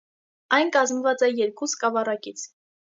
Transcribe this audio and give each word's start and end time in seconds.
Այն 0.57 0.71
կազմված 0.77 1.27
է 1.29 1.31
երկու 1.43 1.71
սկավառակից։ 1.75 2.53